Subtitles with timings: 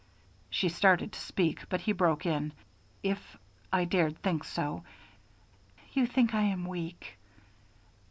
[0.49, 2.53] She started to speak, but he broke in:
[3.03, 3.37] "If
[3.71, 4.83] I dared think so"
[5.93, 7.19] "You think I am weak."